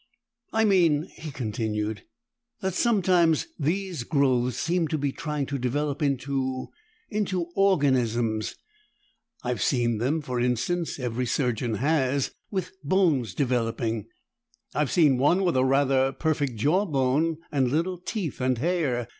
[0.51, 2.05] "I mean," he continued,
[2.59, 6.69] "that sometimes these growths seem to be trying to develop into
[7.11, 8.55] into organisms.
[9.43, 14.07] I've seen them, for instance every surgeon has with bones developing.
[14.73, 19.07] I've seen one with a rather perfect jaw bone, and little teeth, and hair.